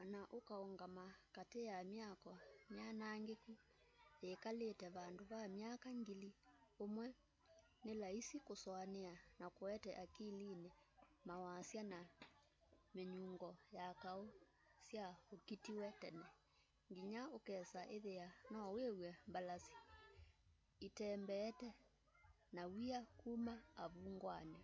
[0.00, 2.32] ona ũkaũngama katĩ ya mĩako
[2.74, 3.52] mianangĩkũ
[4.26, 6.30] yĩkalĩte vandũ va mĩaka ngili
[6.84, 7.06] ũmwe
[7.84, 10.70] nĩ laisi kũsũanĩa na kũete akilini
[11.28, 12.00] mawasya na
[12.94, 14.24] mĩnyũngo ya kaũ
[14.86, 16.26] sya ũkĩtĩw'e tene
[16.92, 19.74] ngĩnya ũkesa ĩthĩa no wĩw'e mbalasĩ
[20.86, 21.68] ĩtembeete
[22.54, 24.60] na wĩa kũma avũngwanĩ